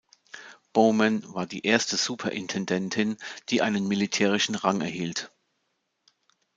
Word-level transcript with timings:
Bowman 0.73 1.23
war 1.31 1.45
die 1.45 1.63
erste 1.63 1.95
Superintendentin, 1.95 3.17
die 3.49 3.61
einen 3.61 3.87
militärischen 3.87 4.55
Rang 4.55 4.81
erhielt. 4.81 5.31